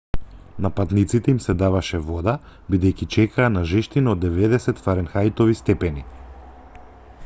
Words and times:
на 0.65 0.69
патниците 0.77 1.31
им 1.33 1.41
се 1.47 1.53
даваше 1.63 1.99
вода 2.07 2.33
бидејќи 2.75 3.09
чекаа 3.17 3.53
на 3.59 3.65
жештина 3.73 4.15
од 4.17 4.25
90 4.27 4.83
фаренхајтови 4.87 5.59
степени 5.63 6.05